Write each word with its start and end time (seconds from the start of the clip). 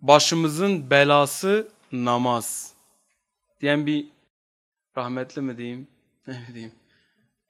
başımızın 0.00 0.90
belası 0.90 1.68
namaz. 1.92 2.72
Diyen 3.60 3.86
bir 3.86 4.06
rahmetli 4.96 5.42
mi 5.42 5.58
diyeyim, 5.58 5.88
ne 6.26 6.46
diyeyim, 6.54 6.72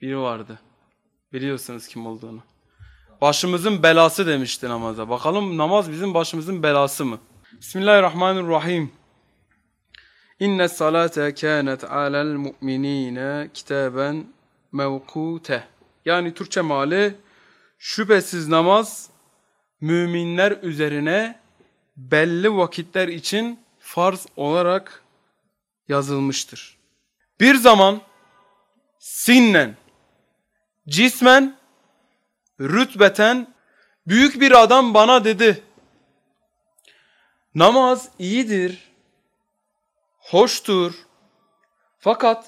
biri 0.01 0.19
vardı. 0.19 0.61
Biliyorsunuz 1.33 1.89
kim 1.89 2.07
olduğunu. 2.07 2.43
Başımızın 3.21 3.83
belası 3.83 4.27
demişti 4.27 4.69
namaza. 4.69 5.09
Bakalım 5.09 5.57
namaz 5.57 5.91
bizim 5.91 6.15
başımızın 6.15 6.63
belası 6.63 7.05
mı? 7.05 7.19
Bismillahirrahmanirrahim. 7.53 8.93
İnne 10.41 10.69
salate 10.69 11.35
kânet 11.35 11.85
alel 11.85 12.27
mu'minîne 12.35 13.51
kitaben 13.55 14.27
mevkûte. 14.73 15.63
Yani 16.05 16.35
Türkçe 16.35 16.61
mali 16.61 17.15
şüphesiz 17.79 18.49
namaz 18.49 19.11
müminler 19.81 20.53
üzerine 20.63 21.41
belli 21.97 22.57
vakitler 22.57 23.09
için 23.09 23.61
farz 23.79 24.27
olarak 24.37 25.03
yazılmıştır. 25.89 26.77
Bir 27.41 27.55
zaman 27.55 28.01
sinnen, 28.99 29.77
cismen, 30.89 31.57
rütbeten 32.61 33.55
büyük 34.07 34.41
bir 34.41 34.63
adam 34.63 34.95
bana 34.95 35.25
dedi. 35.25 35.63
Namaz 37.55 38.09
iyidir, 38.19 38.93
hoştur. 40.19 40.95
Fakat 41.99 42.45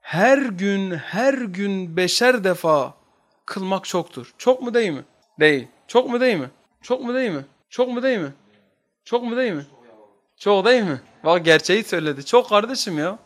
her 0.00 0.38
gün 0.38 0.90
her 0.90 1.34
gün 1.34 1.96
beşer 1.96 2.44
defa 2.44 2.94
kılmak 3.46 3.84
çoktur. 3.84 4.34
Çok 4.38 4.62
mu 4.62 4.74
değil 4.74 4.90
mi? 4.90 5.04
Değil. 5.40 5.68
Çok 5.88 6.10
mu 6.10 6.20
değil 6.20 6.36
mi? 6.36 6.50
Çok 6.82 7.04
mu 7.04 7.14
değil 7.14 7.30
mi? 7.30 7.44
Çok 7.70 7.88
mu 7.88 8.02
değil 8.02 8.18
mi? 8.18 8.32
Çok 9.04 9.22
mu 9.22 9.36
değil 9.36 9.52
mi? 9.52 9.66
Çok 10.38 10.64
değil 10.64 10.82
mi? 10.82 11.00
Bak 11.24 11.44
gerçeği 11.44 11.84
söyledi. 11.84 12.24
Çok 12.24 12.48
kardeşim 12.48 12.98
ya. 12.98 13.18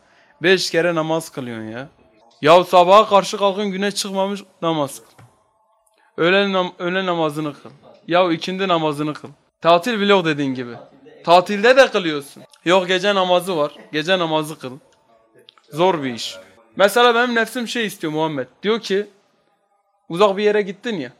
Beş 0.43 0.71
kere 0.71 0.95
namaz 0.95 1.29
kılıyorsun 1.29 1.67
ya. 1.67 1.87
Ya 2.41 2.63
sabaha 2.63 3.09
karşı 3.09 3.37
kalkın 3.37 3.71
güneş 3.71 3.95
çıkmamış 3.95 4.43
namaz 4.61 4.99
kıl. 4.99 5.23
Öğlen, 6.17 6.53
nam 6.53 6.73
öğlen 6.79 7.05
namazını 7.05 7.53
kıl. 7.53 7.69
Ya 8.07 8.31
ikindi 8.31 8.67
namazını 8.67 9.13
kıl. 9.13 9.27
Tatil 9.61 10.09
o 10.09 10.25
dediğin 10.25 10.53
gibi. 10.53 10.71
Tatilde 11.23 11.77
de 11.77 11.87
kılıyorsun. 11.87 12.43
Yok 12.65 12.87
gece 12.87 13.15
namazı 13.15 13.57
var. 13.57 13.75
Gece 13.91 14.19
namazı 14.19 14.59
kıl. 14.59 14.77
Zor 15.71 16.03
bir 16.03 16.13
iş. 16.13 16.37
Mesela 16.75 17.15
benim 17.15 17.35
nefsim 17.35 17.67
şey 17.67 17.85
istiyor 17.85 18.13
Muhammed. 18.13 18.47
Diyor 18.63 18.79
ki 18.79 19.07
uzak 20.09 20.37
bir 20.37 20.43
yere 20.43 20.61
gittin 20.61 20.95
ya. 20.95 21.11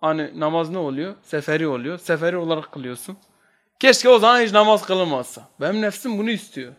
Hani 0.00 0.40
namaz 0.40 0.70
ne 0.70 0.78
oluyor? 0.78 1.14
Seferi 1.22 1.68
oluyor. 1.68 1.98
Seferi 1.98 2.36
olarak 2.36 2.72
kılıyorsun. 2.72 3.16
Keşke 3.80 4.08
o 4.08 4.18
zaman 4.18 4.40
hiç 4.40 4.52
namaz 4.52 4.86
kılınmazsa. 4.86 5.48
Benim 5.60 5.82
nefsim 5.82 6.18
bunu 6.18 6.30
istiyor. 6.30 6.72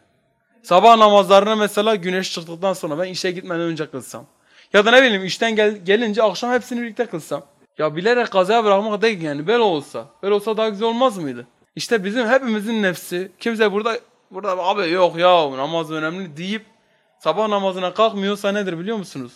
Sabah 0.64 0.98
namazlarını 0.98 1.56
mesela 1.56 1.96
güneş 1.96 2.34
çıktıktan 2.34 2.74
sonra 2.74 3.00
ben 3.00 3.08
işe 3.10 3.32
gitmeden 3.32 3.62
önce 3.62 3.92
kılsam. 3.92 4.26
Ya 4.74 4.86
da 4.86 4.92
ne 4.92 5.04
bileyim 5.04 5.26
işten 5.26 5.56
gel 5.56 5.76
gelince 5.78 6.24
akşam 6.24 6.52
hepsini 6.52 6.82
birlikte 6.82 7.06
kılsam. 7.06 7.44
Ya 7.78 7.96
bilerek 7.96 8.32
kazaya 8.32 8.64
bırakmak 8.64 9.02
değil 9.02 9.22
yani 9.22 9.48
böyle 9.48 9.64
olsa. 9.64 10.06
Böyle 10.24 10.34
olsa 10.34 10.58
daha 10.58 10.70
güzel 10.70 10.88
olmaz 10.88 11.18
mıydı? 11.18 11.48
İşte 11.76 12.04
bizim 12.04 12.28
hepimizin 12.28 12.84
nefsi 12.84 13.32
kimse 13.40 13.72
burada 13.72 14.00
burada 14.32 14.52
abi 14.64 14.90
yok 14.90 15.18
ya 15.18 15.58
namaz 15.58 15.92
önemli 15.92 16.38
deyip 16.38 16.66
sabah 17.20 17.48
namazına 17.48 17.94
kalkmıyorsa 17.94 18.52
nedir 18.52 18.80
biliyor 18.80 18.98
musunuz? 18.98 19.34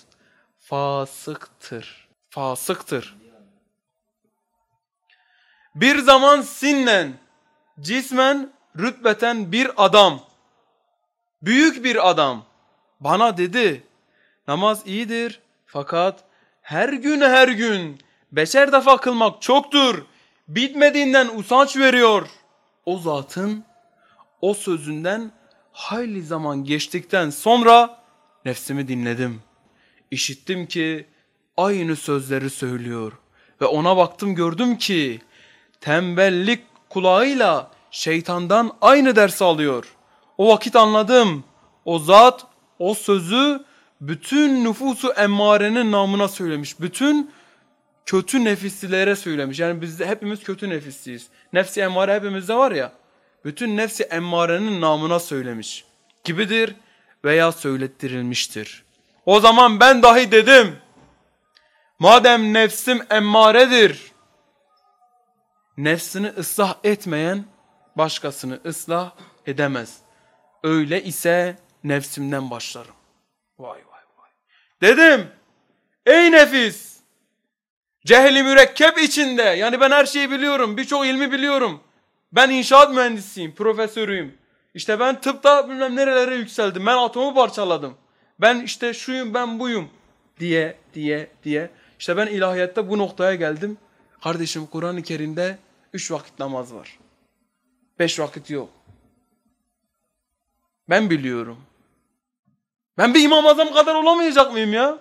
Fasıktır. 0.57 2.07
Fasıktır. 2.29 3.15
Bir 5.75 5.99
zaman 5.99 6.41
sinnen, 6.41 7.13
cismen, 7.81 8.51
rütbeten 8.79 9.51
bir 9.51 9.71
adam, 9.77 10.21
büyük 11.41 11.83
bir 11.83 12.09
adam 12.09 12.45
bana 12.99 13.37
dedi, 13.37 13.83
namaz 14.47 14.81
iyidir 14.85 15.39
fakat 15.65 16.23
her 16.61 16.89
gün 16.89 17.21
her 17.21 17.47
gün 17.47 17.99
beşer 18.31 18.71
defa 18.71 18.97
kılmak 18.97 19.41
çoktur, 19.41 20.05
bitmediğinden 20.47 21.27
usanç 21.27 21.77
veriyor. 21.77 22.27
O 22.85 22.99
zatın 22.99 23.63
o 24.41 24.53
sözünden 24.53 25.31
hayli 25.71 26.21
zaman 26.21 26.63
geçtikten 26.63 27.29
sonra 27.29 27.99
nefsimi 28.45 28.87
dinledim. 28.87 29.41
İşittim 30.11 30.65
ki 30.65 31.07
aynı 31.57 31.95
sözleri 31.95 32.49
söylüyor 32.49 33.11
ve 33.61 33.65
ona 33.65 33.97
baktım 33.97 34.35
gördüm 34.35 34.77
ki 34.77 35.21
tembellik 35.81 36.63
kulağıyla 36.95 37.71
şeytandan 37.91 38.71
aynı 38.81 39.15
ders 39.15 39.41
alıyor. 39.41 39.85
O 40.37 40.47
vakit 40.47 40.75
anladım. 40.75 41.43
O 41.85 41.99
zat 41.99 42.45
o 42.79 42.93
sözü 42.93 43.63
bütün 44.01 44.65
nüfusu 44.65 45.11
emmarenin 45.11 45.91
namına 45.91 46.27
söylemiş. 46.27 46.79
Bütün 46.79 47.31
kötü 48.05 48.43
nefislilere 48.43 49.15
söylemiş. 49.15 49.59
Yani 49.59 49.81
biz 49.81 49.99
de 49.99 50.05
hepimiz 50.05 50.43
kötü 50.43 50.69
nefisliyiz. 50.69 51.27
Nefsi 51.53 51.81
emmare 51.81 52.15
hepimizde 52.15 52.55
var 52.55 52.71
ya. 52.71 52.91
Bütün 53.45 53.77
nefsi 53.77 54.03
emmarenin 54.03 54.81
namına 54.81 55.19
söylemiş. 55.19 55.85
Gibidir 56.23 56.75
veya 57.25 57.51
söylettirilmiştir. 57.51 58.83
O 59.25 59.39
zaman 59.39 59.79
ben 59.79 60.03
dahi 60.03 60.31
dedim. 60.31 60.75
Madem 61.99 62.53
nefsim 62.53 63.01
emmaredir 63.09 64.14
nefsini 65.77 66.27
ıslah 66.27 66.75
etmeyen 66.83 67.45
başkasını 67.95 68.59
ıslah 68.65 69.11
edemez. 69.45 69.97
Öyle 70.63 71.03
ise 71.03 71.57
nefsimden 71.83 72.51
başlarım. 72.51 72.95
Vay 73.59 73.69
vay 73.69 74.03
vay. 74.17 74.29
Dedim 74.81 75.27
ey 76.05 76.31
nefis 76.31 76.99
cehli 78.05 78.43
mürekkep 78.43 78.97
içinde 78.97 79.41
yani 79.43 79.79
ben 79.79 79.91
her 79.91 80.05
şeyi 80.05 80.31
biliyorum 80.31 80.77
birçok 80.77 81.05
ilmi 81.05 81.31
biliyorum. 81.31 81.83
Ben 82.31 82.49
inşaat 82.49 82.93
mühendisiyim 82.93 83.55
profesörüyüm. 83.55 84.37
İşte 84.73 84.99
ben 84.99 85.21
tıpta 85.21 85.69
bilmem 85.69 85.95
nerelere 85.95 86.35
yükseldim. 86.35 86.85
Ben 86.85 86.97
atomu 86.97 87.33
parçaladım. 87.33 87.97
Ben 88.41 88.61
işte 88.61 88.93
şuyum 88.93 89.33
ben 89.33 89.59
buyum 89.59 89.89
diye 90.39 90.77
diye 90.93 91.27
diye. 91.43 91.69
İşte 91.99 92.17
ben 92.17 92.27
ilahiyette 92.27 92.89
bu 92.89 92.97
noktaya 92.97 93.35
geldim. 93.35 93.77
Kardeşim 94.23 94.65
Kur'an-ı 94.65 95.03
Kerim'de 95.03 95.57
Üç 95.95 96.11
vakit 96.11 96.39
namaz 96.39 96.73
var. 96.73 96.99
Beş 97.99 98.19
vakit 98.19 98.49
yok. 98.49 98.69
Ben 100.89 101.09
biliyorum. 101.09 101.61
Ben 102.97 103.13
bir 103.13 103.23
İmam 103.23 103.47
Azam 103.47 103.73
kadar 103.73 103.95
olamayacak 103.95 104.53
mıyım 104.53 104.73
ya? 104.73 104.99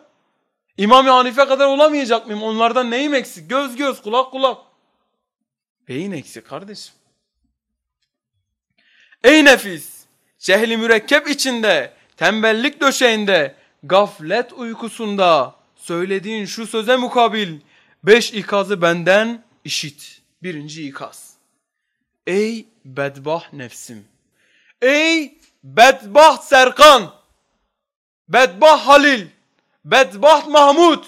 İmam-ı 0.76 1.10
Hanife 1.10 1.44
kadar 1.44 1.66
olamayacak 1.66 2.26
mıyım? 2.26 2.42
Onlardan 2.42 2.90
neyim 2.90 3.14
eksik? 3.14 3.50
Göz 3.50 3.76
göz, 3.76 4.02
kulak 4.02 4.32
kulak. 4.32 4.58
Beyin 5.88 6.12
eksik 6.12 6.46
kardeşim. 6.46 6.94
Ey 9.24 9.44
nefis! 9.44 10.04
Cehli 10.38 10.76
mürekkep 10.76 11.28
içinde, 11.28 11.92
tembellik 12.16 12.80
döşeğinde, 12.80 13.54
gaflet 13.82 14.52
uykusunda 14.52 15.54
söylediğin 15.76 16.44
şu 16.44 16.66
söze 16.66 16.96
mukabil 16.96 17.60
beş 18.04 18.32
ikazı 18.32 18.82
benden 18.82 19.44
işit. 19.64 20.23
Birinci 20.44 20.88
ikaz. 20.88 21.34
Ey 22.26 22.66
bedbah 22.84 23.52
nefsim. 23.52 24.04
Ey 24.82 25.38
bedbah 25.62 26.38
Serkan. 26.38 27.14
Bedbah 28.28 28.86
Halil. 28.86 29.28
Bedbah 29.84 30.46
Mahmud. 30.46 31.04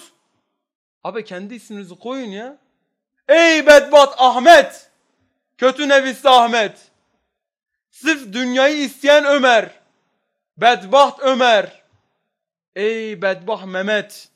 Abi 1.03 1.25
kendi 1.25 1.55
isminizi 1.55 1.95
koyun 1.95 2.31
ya. 2.31 2.57
Ey 3.29 3.65
bedbaht 3.67 4.15
Ahmet. 4.17 4.91
Kötü 5.57 5.89
nefisli 5.89 6.29
Ahmet. 6.29 6.91
Sırf 7.91 8.33
dünyayı 8.33 8.77
isteyen 8.77 9.25
Ömer. 9.25 9.71
Bedbaht 10.57 11.19
Ömer. 11.19 11.83
Ey 12.75 13.21
bedbah 13.21 13.65
Mehmet. 13.65 14.29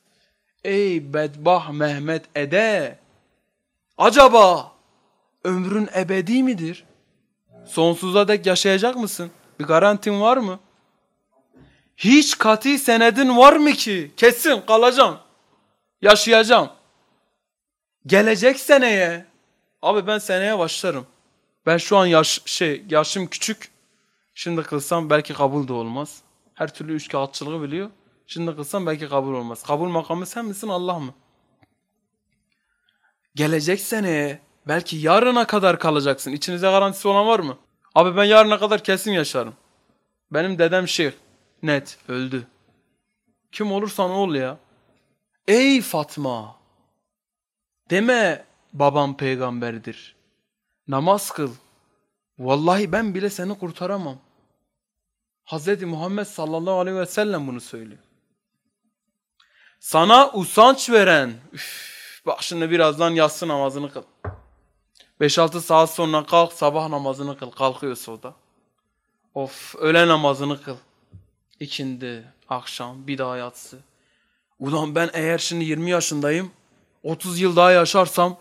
Ey 0.64 1.14
bedbah 1.14 1.70
Mehmet 1.70 2.26
Ede. 2.36 3.00
Acaba 3.98 4.71
ömrün 5.44 5.90
ebedi 5.96 6.44
midir? 6.44 6.86
Sonsuza 7.66 8.28
dek 8.28 8.46
yaşayacak 8.46 8.96
mısın? 8.96 9.32
Bir 9.60 9.66
garantin 9.66 10.22
var 10.22 10.38
mı? 10.38 10.60
Hiç 11.98 12.38
kati 12.38 12.80
senedin 12.80 13.38
var 13.38 13.54
mı 13.54 13.72
ki? 13.72 14.12
Kesin 14.18 14.62
kalacağım. 14.62 15.20
Yaşayacağım. 16.02 16.70
Gelecek 18.06 18.60
seneye. 18.60 19.26
Abi 19.82 20.08
ben 20.08 20.18
seneye 20.18 20.60
başlarım. 20.60 21.08
Ben 21.66 21.78
şu 21.78 21.98
an 21.98 22.06
yaş, 22.06 22.42
şey, 22.46 22.86
yaşım 22.90 23.28
küçük. 23.28 23.72
Şimdi 24.34 24.64
kılsam 24.64 25.10
belki 25.10 25.34
kabul 25.34 25.68
de 25.68 25.74
olmaz. 25.74 26.22
Her 26.54 26.74
türlü 26.74 26.94
üç 26.94 27.08
kağıtçılığı 27.08 27.64
biliyor. 27.64 27.90
Şimdi 28.28 28.56
kılsam 28.56 28.86
belki 28.86 29.10
kabul 29.10 29.34
olmaz. 29.34 29.64
Kabul 29.64 29.90
makamı 29.90 30.26
sen 30.26 30.46
misin 30.46 30.68
Allah 30.68 31.00
mı? 31.00 31.14
Gelecek 33.36 33.80
seneye 33.80 34.40
Belki 34.68 34.98
yarına 34.98 35.48
kadar 35.48 35.80
kalacaksın. 35.80 36.32
İçinizde 36.32 36.72
garantisi 36.72 37.08
olan 37.08 37.28
var 37.28 37.40
mı? 37.40 37.58
Abi 37.96 38.18
ben 38.18 38.24
yarına 38.24 38.60
kadar 38.60 38.84
kesin 38.84 39.12
yaşarım. 39.12 39.54
Benim 40.32 40.60
dedem 40.60 40.88
şeyh. 40.88 41.12
Net 41.64 41.98
öldü. 42.08 42.48
Kim 43.52 43.72
olursan 43.72 44.12
ol 44.12 44.36
ya. 44.36 44.58
Ey 45.48 45.82
Fatma! 45.82 46.56
Deme 47.90 48.46
babam 48.74 49.18
peygamberdir. 49.18 50.16
Namaz 50.88 51.32
kıl. 51.32 51.52
Vallahi 52.40 52.92
ben 52.92 53.16
bile 53.16 53.30
seni 53.30 53.60
kurtaramam. 53.60 54.18
Hz. 55.46 55.84
Muhammed 55.84 56.26
sallallahu 56.26 56.80
aleyhi 56.80 56.98
ve 56.98 57.06
sellem 57.06 57.48
bunu 57.48 57.62
söylüyor. 57.62 58.00
Sana 59.80 60.32
usanç 60.32 60.90
veren, 60.90 61.34
üf, 61.54 62.22
bak 62.26 62.44
şimdi 62.44 62.72
birazdan 62.72 63.12
yatsı 63.12 63.48
namazını 63.48 63.92
kıl. 63.94 64.04
5-6 65.22 65.62
saat 65.62 65.90
sonra 65.90 66.26
kalk 66.26 66.54
sabah 66.54 66.90
namazını 66.90 67.38
kıl. 67.38 67.52
Kalkıyorsa 67.52 68.12
o 68.12 68.24
da. 68.24 68.34
Of 69.36 69.76
öğle 69.76 70.08
namazını 70.08 70.62
kıl. 70.62 70.76
İkindi, 71.60 72.24
akşam, 72.50 73.08
bir 73.08 73.18
daha 73.18 73.38
yatsı. 73.38 73.78
Ulan 74.60 74.96
ben 74.96 75.10
eğer 75.14 75.38
şimdi 75.38 75.66
20 75.66 75.90
yaşındayım, 75.90 76.52
30 77.04 77.40
yıl 77.40 77.56
daha 77.56 77.72
yaşarsam, 77.72 78.38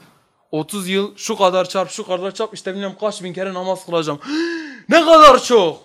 30 0.50 0.88
yıl 0.88 1.16
şu 1.16 1.36
kadar 1.36 1.68
çarp, 1.68 1.90
şu 1.90 2.06
kadar 2.06 2.34
çarp, 2.34 2.54
işte 2.54 2.74
bilmem 2.74 2.96
kaç 3.00 3.22
bin 3.22 3.32
kere 3.32 3.54
namaz 3.54 3.86
kılacağım. 3.86 4.20
ne 4.88 5.04
kadar 5.04 5.42
çok! 5.42 5.82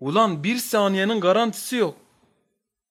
Ulan 0.00 0.44
bir 0.44 0.56
saniyenin 0.56 1.20
garantisi 1.20 1.76
yok. 1.76 1.94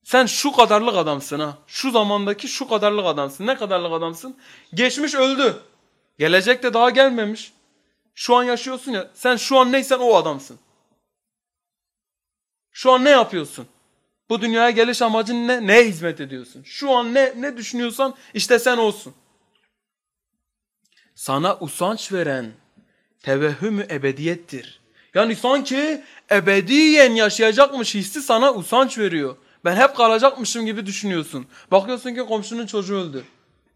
Sen 0.04 0.26
şu 0.26 0.52
kadarlık 0.52 0.96
adamsın 0.96 1.40
ha. 1.40 1.58
Şu 1.68 1.92
zamandaki 1.92 2.48
şu 2.48 2.68
kadarlık 2.68 3.06
adamsın. 3.06 3.48
Ne 3.48 3.56
kadarlık 3.56 3.92
adamsın? 3.92 4.38
Geçmiş 4.74 5.16
öldü. 5.16 5.62
Gelecek 6.18 6.64
de 6.64 6.74
daha 6.74 6.90
gelmemiş. 6.90 7.54
Şu 8.16 8.36
an 8.36 8.44
yaşıyorsun 8.44 8.92
ya. 8.92 9.12
Sen 9.14 9.36
şu 9.36 9.58
an 9.58 9.72
neysen 9.72 10.00
o 10.00 10.16
adamsın. 10.16 10.60
Şu 12.72 12.92
an 12.92 13.06
ne 13.06 13.10
yapıyorsun? 13.10 13.68
Bu 14.30 14.42
dünyaya 14.42 14.70
geliş 14.70 15.02
amacın 15.02 15.48
ne? 15.48 15.68
Neye 15.68 15.86
hizmet 15.86 16.22
ediyorsun? 16.22 16.64
Şu 16.64 16.92
an 16.92 17.14
ne 17.14 17.34
ne 17.38 17.58
düşünüyorsan 17.58 18.16
işte 18.34 18.60
sen 18.60 18.78
olsun. 18.78 19.14
Sana 21.16 21.58
usanç 21.60 22.12
veren 22.12 22.52
tevehhümü 23.24 23.88
ebediyettir. 23.90 24.82
Yani 25.14 25.36
sanki 25.36 26.04
ebediyen 26.32 27.12
yaşayacakmış 27.12 27.96
hissi 27.96 28.22
sana 28.22 28.54
usanç 28.54 28.98
veriyor. 28.98 29.38
Ben 29.66 29.76
hep 29.76 29.96
kalacakmışım 29.96 30.66
gibi 30.66 30.86
düşünüyorsun. 30.86 31.48
Bakıyorsun 31.72 32.16
ki 32.16 32.20
komşunun 32.20 32.66
çocuğu 32.66 32.96
öldü. 32.96 33.26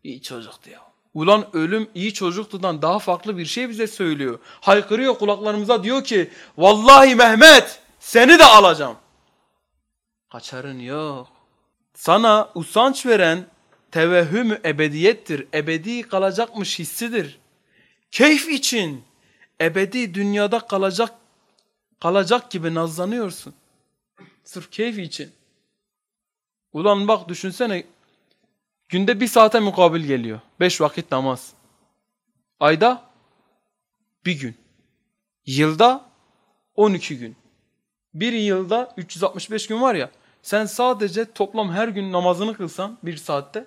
İyi 0.04 0.22
çocuktu 0.22 0.70
ya. 0.70 0.82
Ulan 1.14 1.48
ölüm 1.54 1.90
iyi 1.96 2.14
çocuktudan 2.14 2.82
daha 2.82 3.00
farklı 3.00 3.38
bir 3.38 3.46
şey 3.46 3.70
bize 3.70 3.88
söylüyor. 3.88 4.40
Haykırıyor 4.62 5.18
kulaklarımıza 5.18 5.84
diyor 5.84 6.04
ki 6.04 6.30
vallahi 6.58 7.16
Mehmet 7.16 7.80
seni 8.00 8.40
de 8.40 8.46
alacağım. 8.46 8.98
Kaçarın 10.32 10.80
yok. 10.80 11.28
Sana 11.94 12.50
usanç 12.56 13.06
veren 13.06 13.46
tevehhüm 13.92 14.52
ebediyettir. 14.52 15.48
Ebedi 15.54 16.02
kalacakmış 16.02 16.80
hissidir. 16.80 17.40
Keyif 18.12 18.50
için 18.50 19.04
ebedi 19.62 20.14
dünyada 20.14 20.60
kalacak 20.60 21.14
kalacak 22.00 22.52
gibi 22.52 22.74
nazlanıyorsun. 22.74 23.54
Sırf 24.44 24.72
keyif 24.72 25.00
için. 25.00 25.32
Ulan 26.74 27.08
bak 27.08 27.30
düşünsene 27.30 27.84
günde 28.90 29.20
bir 29.20 29.28
saate 29.28 29.60
mukabil 29.60 30.02
geliyor. 30.02 30.40
Beş 30.60 30.82
vakit 30.82 31.12
namaz. 31.12 31.54
Ayda 32.60 33.04
bir 34.26 34.40
gün. 34.40 34.56
Yılda 35.46 36.06
12 36.76 37.18
gün. 37.18 37.36
Bir 38.14 38.34
yılda 38.34 38.94
365 38.98 39.68
gün 39.68 39.82
var 39.82 39.96
ya. 39.96 40.12
Sen 40.42 40.66
sadece 40.66 41.34
toplam 41.34 41.72
her 41.72 41.88
gün 41.88 42.12
namazını 42.12 42.54
kılsan 42.54 42.98
bir 43.04 43.18
saatte 43.18 43.66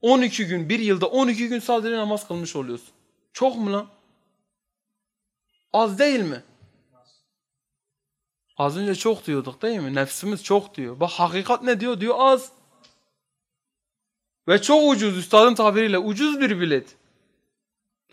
12 0.00 0.46
gün 0.46 0.68
bir 0.68 0.78
yılda 0.78 1.06
12 1.06 1.48
gün 1.48 1.58
sadece 1.58 1.96
namaz 1.96 2.28
kılmış 2.28 2.56
oluyorsun. 2.56 2.88
Çok 3.32 3.56
mu 3.56 3.72
lan? 3.72 3.86
Az 5.72 5.98
değil 5.98 6.20
mi? 6.20 6.42
Az 8.56 8.76
önce 8.76 8.94
çok 8.94 9.26
diyorduk 9.26 9.62
değil 9.62 9.80
mi? 9.80 9.94
Nefsimiz 9.94 10.44
çok 10.44 10.74
diyor. 10.74 11.00
Bak 11.00 11.10
hakikat 11.10 11.62
ne 11.62 11.80
diyor? 11.80 12.00
Diyor 12.00 12.14
az. 12.18 12.52
Ve 14.48 14.62
çok 14.62 14.90
ucuz 14.90 15.18
üstadın 15.18 15.54
tabiriyle. 15.54 15.98
Ucuz 15.98 16.40
bir 16.40 16.60
bilet. 16.60 16.96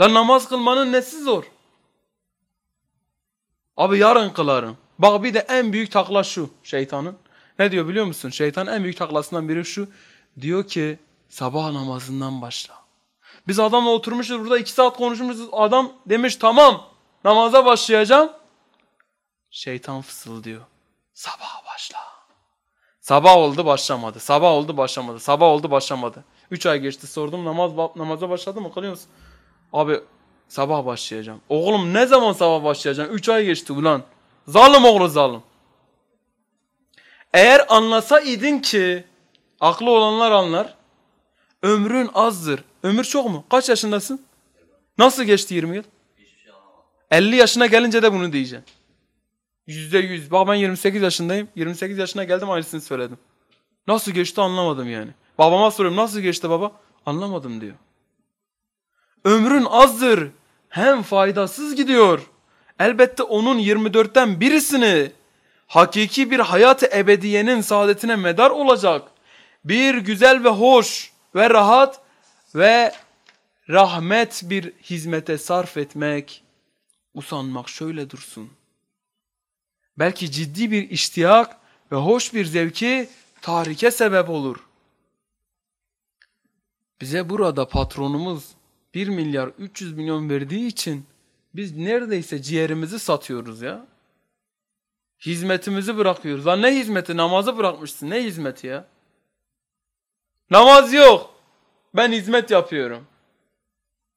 Lan 0.02 0.14
namaz 0.14 0.50
kılmanın 0.50 0.92
nesi 0.92 1.24
zor? 1.24 1.44
Abi 3.78 3.98
yarın 3.98 4.30
kılarım. 4.30 4.78
Bak 5.00 5.24
bir 5.24 5.34
de 5.34 5.40
en 5.40 5.74
büyük 5.74 5.92
takla 5.92 6.24
şu 6.24 6.50
şeytanın. 6.64 7.18
Ne 7.60 7.72
diyor 7.72 7.88
biliyor 7.88 8.06
musun? 8.06 8.30
Şeytan 8.30 8.68
en 8.68 8.84
büyük 8.84 8.98
taklasından 8.98 9.50
biri 9.50 9.66
şu. 9.66 9.88
Diyor 10.42 10.68
ki 10.68 11.00
sabah 11.30 11.72
namazından 11.72 12.42
başla. 12.42 12.84
Biz 13.48 13.60
adamla 13.60 13.90
oturmuşuz 13.90 14.40
burada 14.40 14.58
iki 14.58 14.72
saat 14.72 14.98
konuşmuşuz. 14.98 15.48
Adam 15.52 15.94
demiş 16.06 16.36
tamam 16.36 16.90
namaza 17.24 17.66
başlayacağım. 17.66 18.32
Şeytan 19.50 20.02
fısıldıyor. 20.02 20.62
Sabah 21.14 21.66
başla. 21.66 22.13
Sabah 23.04 23.38
oldu 23.38 23.66
başlamadı. 23.66 24.20
Sabah 24.20 24.52
oldu 24.52 24.78
başlamadı. 24.78 25.20
Sabah 25.20 25.48
oldu 25.48 25.72
başlamadı. 25.72 26.24
Üç 26.52 26.66
ay 26.66 26.80
geçti 26.80 27.08
sordum 27.08 27.46
namaz 27.46 27.72
namaza 27.96 28.30
başladı 28.30 28.62
mı 28.62 28.74
kılıyor 28.74 28.92
musun? 28.92 29.10
Abi 29.74 30.00
sabah 30.48 30.86
başlayacağım. 30.86 31.42
Oğlum 31.50 31.94
ne 31.94 32.06
zaman 32.06 32.34
sabah 32.34 32.64
başlayacağım? 32.64 33.14
Üç 33.14 33.30
ay 33.30 33.46
geçti 33.46 33.74
ulan. 33.74 34.04
Zalim 34.48 34.86
oğlu 34.86 35.08
zalim. 35.08 35.42
Eğer 37.34 37.66
anlasa 37.70 38.20
idin 38.20 38.60
ki 38.60 39.04
aklı 39.60 39.90
olanlar 39.90 40.32
anlar. 40.32 40.76
Ömrün 41.62 42.10
azdır. 42.14 42.64
Ömür 42.84 43.04
çok 43.04 43.30
mu? 43.30 43.44
Kaç 43.52 43.70
yaşındasın? 43.70 44.26
Nasıl 44.98 45.24
geçti 45.24 45.54
20 45.54 45.76
yıl? 45.76 45.84
50 47.12 47.36
yaşına 47.36 47.66
gelince 47.66 48.04
de 48.04 48.14
bunu 48.14 48.34
diyeceğim. 48.34 48.66
Yüzde 49.68 49.98
yüz. 49.98 50.32
Bak 50.32 50.48
ben 50.48 50.54
28 50.54 51.02
yaşındayım. 51.02 51.48
28 51.56 51.98
yaşına 51.98 52.24
geldim 52.24 52.50
aynısını 52.50 52.82
söyledim. 52.82 53.18
Nasıl 53.88 54.12
geçti 54.12 54.42
anlamadım 54.42 54.90
yani. 54.90 55.12
Babama 55.38 55.72
soruyorum 55.72 55.98
nasıl 55.98 56.20
geçti 56.20 56.50
baba? 56.50 56.72
Anlamadım 57.06 57.62
diyor. 57.62 57.76
Ömrün 59.26 59.66
azdır. 59.66 60.30
Hem 60.70 61.02
faydasız 61.02 61.76
gidiyor. 61.76 62.22
Elbette 62.80 63.24
onun 63.24 63.60
24'ten 63.60 64.40
birisini 64.40 65.12
hakiki 65.68 66.32
bir 66.32 66.40
hayat-ı 66.40 66.90
ebediyenin 66.96 67.62
saadetine 67.62 68.16
medar 68.16 68.52
olacak. 68.52 69.02
Bir 69.66 69.96
güzel 69.96 70.44
ve 70.44 70.50
hoş 70.50 71.12
ve 71.36 71.50
rahat 71.50 72.02
ve 72.56 72.94
rahmet 73.70 74.42
bir 74.44 74.74
hizmete 74.84 75.38
sarf 75.38 75.78
etmek, 75.78 76.44
usanmak 77.14 77.70
şöyle 77.70 78.10
dursun. 78.10 78.50
Belki 80.00 80.32
ciddi 80.32 80.72
bir 80.72 80.90
iştiyak 80.90 81.58
ve 81.92 81.96
hoş 81.96 82.34
bir 82.34 82.46
zevki 82.46 83.10
tahrike 83.42 83.92
sebep 83.92 84.30
olur. 84.30 84.68
Bize 87.02 87.30
burada 87.30 87.68
patronumuz 87.68 88.50
1 88.94 89.08
milyar 89.08 89.48
300 89.48 89.94
milyon 89.94 90.30
verdiği 90.30 90.68
için 90.68 91.06
biz 91.56 91.78
neredeyse 91.78 92.42
ciğerimizi 92.42 93.00
satıyoruz 93.00 93.62
ya. 93.62 93.86
Hizmetimizi 95.26 95.98
bırakıyoruz. 95.98 96.48
Lan 96.48 96.62
ne 96.62 96.76
hizmeti? 96.76 97.18
Namazı 97.18 97.58
bırakmışsın. 97.58 98.10
Ne 98.10 98.24
hizmeti 98.24 98.68
ya? 98.68 98.86
Namaz 100.50 100.94
yok. 100.94 101.34
Ben 101.96 102.12
hizmet 102.12 102.52
yapıyorum. 102.52 103.08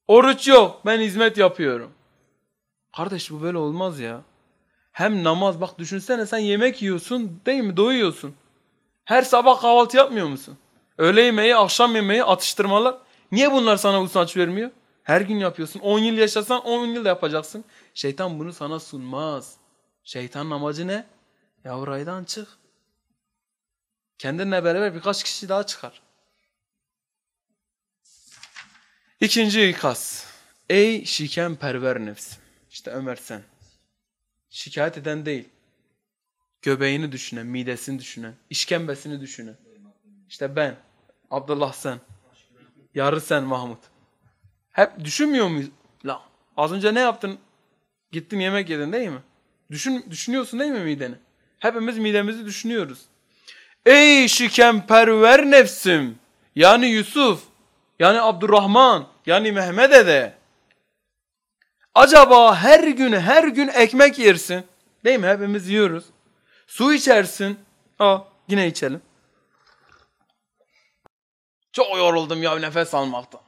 Oruç 0.09 0.49
yok. 0.49 0.81
Ben 0.87 1.01
hizmet 1.01 1.39
yapıyorum. 1.39 1.93
Kardeş 2.97 3.31
bu 3.31 3.43
böyle 3.43 3.59
olmaz 3.59 4.01
ya. 4.01 4.23
Hem 4.97 5.25
namaz 5.25 5.61
bak 5.61 5.79
düşünsene 5.79 6.27
sen 6.27 6.39
yemek 6.39 6.83
yiyorsun 6.83 7.41
değil 7.47 7.63
mi? 7.63 7.77
Doyuyorsun. 7.77 8.35
Her 9.05 9.23
sabah 9.23 9.61
kahvaltı 9.61 9.97
yapmıyor 9.97 10.27
musun? 10.27 10.59
Öğle 10.99 11.21
yemeği, 11.23 11.57
akşam 11.57 11.95
yemeği, 11.95 12.25
atıştırmalar. 12.25 12.99
Niye 13.33 13.53
bunlar 13.53 13.77
sana 13.77 14.03
usanç 14.03 14.37
vermiyor? 14.37 14.71
Her 15.03 15.21
gün 15.21 15.37
yapıyorsun. 15.37 15.81
10 15.81 15.99
yıl 15.99 16.15
yaşasan 16.15 16.65
10 16.65 16.87
yıl 16.87 17.05
da 17.05 17.09
yapacaksın. 17.09 17.65
Şeytan 17.95 18.39
bunu 18.39 18.53
sana 18.53 18.81
sunmaz. 18.81 19.57
Şeytanın 20.05 20.51
amacı 20.51 20.87
ne? 20.87 21.07
Ya 21.65 21.87
raydan 21.87 22.25
çık. 22.25 22.49
Kendinle 24.19 24.65
beraber 24.65 24.95
birkaç 24.95 25.25
kişi 25.25 25.49
daha 25.49 25.67
çıkar. 25.67 26.03
İkinci 29.21 29.69
ikaz. 29.69 30.27
Ey 30.69 31.05
şiken 31.05 31.57
perver 31.57 32.01
nefs. 32.01 32.37
İşte 32.71 32.91
Ömer 32.91 33.17
sen. 33.17 33.43
Şikayet 34.51 34.99
eden 34.99 35.27
değil. 35.27 35.49
Göbeğini 36.63 37.13
düşünen, 37.13 37.47
midesini 37.47 37.99
düşünen, 37.99 38.35
işkembesini 38.51 39.21
düşünen. 39.21 39.57
İşte 40.29 40.57
ben, 40.57 40.77
Abdullah 41.31 41.73
sen, 41.73 42.01
yarı 42.95 43.21
sen 43.21 43.43
Mahmut. 43.43 43.79
Hep 44.73 45.05
düşünmüyor 45.05 45.49
muyuz? 45.49 45.71
Az 46.57 46.73
önce 46.73 46.95
ne 46.95 47.01
yaptın? 47.01 47.39
Gittin 48.13 48.41
yemek 48.41 48.71
yedin 48.71 48.93
değil 48.93 49.09
mi? 49.09 49.23
Düşün, 49.71 50.07
düşünüyorsun 50.11 50.61
değil 50.61 50.73
mi 50.73 50.81
mideni? 50.81 51.15
Hepimiz 51.59 51.99
midemizi 51.99 52.45
düşünüyoruz. 52.45 53.03
Ey 53.87 54.29
şikemperver 54.29 55.51
nefsim. 55.51 56.19
Yani 56.55 56.87
Yusuf. 56.87 57.43
Yani 57.99 58.21
Abdurrahman. 58.21 59.07
Yani 59.27 59.53
Mehmet 59.53 59.93
Ede. 59.93 60.35
Acaba 61.97 62.57
her 62.57 62.85
gün 62.89 63.13
her 63.13 63.45
gün 63.45 63.69
ekmek 63.69 64.19
yersin. 64.19 64.67
Değil 65.05 65.21
mi? 65.21 65.27
Hepimiz 65.27 65.69
yiyoruz. 65.69 66.05
Su 66.67 66.95
içersin. 66.95 67.61
Aa, 67.99 68.19
yine 68.49 68.67
içelim. 68.67 69.03
Çok 71.73 71.97
yoruldum 71.97 72.43
ya 72.43 72.59
nefes 72.59 72.95
almaktan. 72.95 73.41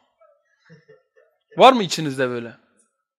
Var 1.57 1.73
mı 1.73 1.83
içinizde 1.83 2.28
böyle? 2.28 2.57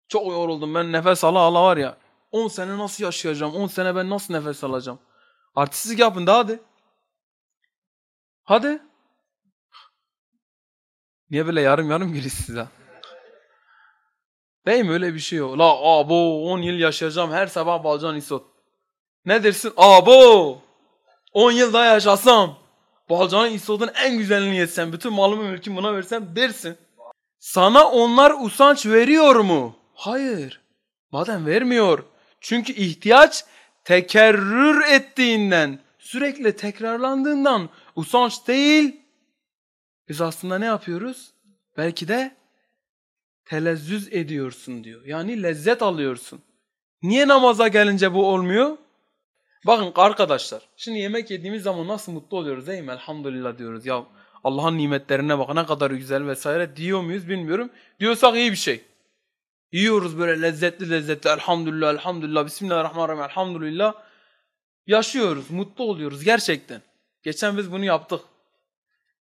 Çok 0.07 0.27
yoruldum 0.27 0.75
ben 0.75 0.91
nefes 0.91 1.23
ala 1.23 1.39
ala 1.39 1.63
var 1.63 1.77
ya. 1.77 1.97
10 2.31 2.47
sene 2.47 2.77
nasıl 2.77 3.03
yaşayacağım? 3.03 3.55
10 3.55 3.67
sene 3.67 3.95
ben 3.95 4.09
nasıl 4.09 4.33
nefes 4.33 4.63
alacağım? 4.63 4.99
Artistlik 5.55 5.99
yapın 5.99 6.27
da 6.27 6.37
hadi. 6.37 6.59
Hadi. 8.43 8.81
Niye 11.29 11.47
böyle 11.47 11.61
yarım 11.61 11.91
yarım 11.91 12.07
gülüyorsunuz 12.13 12.45
size? 12.45 12.78
Değil 14.65 14.85
mi 14.85 14.91
öyle 14.91 15.13
bir 15.13 15.19
şey 15.19 15.39
yok. 15.39 15.57
La 15.59 15.97
abo 15.97 16.43
10 16.51 16.61
yıl 16.61 16.75
yaşayacağım 16.79 17.31
her 17.31 17.47
sabah 17.47 17.83
balcan 17.83 18.15
isot. 18.15 18.45
Ne 19.25 19.43
dersin? 19.43 19.73
Abo 19.77 20.61
10 21.33 21.51
yıl 21.51 21.73
daha 21.73 21.85
yaşasam 21.85 22.57
balcan 23.09 23.51
isotun 23.51 23.89
en 24.03 24.17
güzelini 24.17 24.57
yetsem 24.57 24.93
bütün 24.93 25.13
malımı 25.13 25.43
mülkümü 25.43 25.77
buna 25.77 25.93
versem 25.93 26.35
dersin. 26.35 26.77
Sana 27.39 27.89
onlar 27.89 28.33
usanç 28.41 28.85
veriyor 28.85 29.35
mu? 29.35 29.75
Hayır. 29.93 30.61
Madem 31.11 31.45
vermiyor. 31.45 32.03
Çünkü 32.41 32.73
ihtiyaç 32.73 33.45
tekerrür 33.83 34.81
ettiğinden, 34.81 35.79
sürekli 35.99 36.55
tekrarlandığından 36.55 37.69
usanç 37.95 38.47
değil. 38.47 39.01
Biz 40.09 40.21
aslında 40.21 40.59
ne 40.59 40.65
yapıyoruz? 40.65 41.33
Belki 41.77 42.07
de 42.07 42.35
telezzüz 43.49 44.13
ediyorsun 44.13 44.83
diyor. 44.83 45.05
Yani 45.05 45.43
lezzet 45.43 45.81
alıyorsun. 45.81 46.41
Niye 47.03 47.27
namaza 47.27 47.67
gelince 47.67 48.13
bu 48.13 48.27
olmuyor? 48.27 48.77
Bakın 49.65 49.91
arkadaşlar, 49.95 50.61
şimdi 50.77 50.99
yemek 50.99 51.31
yediğimiz 51.31 51.63
zaman 51.63 51.87
nasıl 51.87 52.11
mutlu 52.11 52.37
oluyoruz 52.37 52.67
değil 52.67 52.83
mi? 52.83 52.91
Elhamdülillah 52.91 53.57
diyoruz. 53.57 53.85
Ya 53.85 54.03
Allah'ın 54.43 54.77
nimetlerine 54.77 55.39
bak 55.39 55.55
ne 55.55 55.65
kadar 55.65 55.91
güzel 55.91 56.27
vesaire 56.27 56.75
diyor 56.75 57.01
muyuz 57.01 57.29
bilmiyorum. 57.29 57.69
Diyorsak 57.99 58.35
iyi 58.35 58.51
bir 58.51 58.57
şey. 58.57 58.81
Yiyoruz 59.71 60.19
böyle 60.19 60.41
lezzetli 60.41 60.89
lezzetli 60.89 61.29
elhamdülillah 61.29 61.93
elhamdülillah 61.93 62.45
bismillahirrahmanirrahim 62.45 63.23
elhamdülillah. 63.23 63.93
Yaşıyoruz, 64.87 65.51
mutlu 65.51 65.83
oluyoruz 65.83 66.23
gerçekten. 66.23 66.81
Geçen 67.23 67.57
biz 67.57 67.71
bunu 67.71 67.85
yaptık. 67.85 68.21